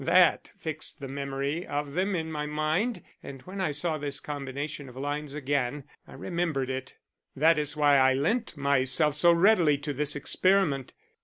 [0.03, 4.89] That fixed the memory of them in my mind, and when I saw this combination
[4.89, 6.95] of lines again, I remembered it.
[7.35, 10.93] That is why I lent myself so readily to this experiment.